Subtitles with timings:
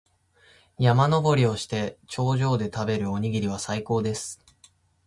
[0.79, 4.43] 山登りをして、頂上で食べるおにぎりは最高です。